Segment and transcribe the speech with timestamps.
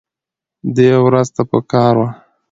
[0.75, 2.09] دې ورځ ته پکار وه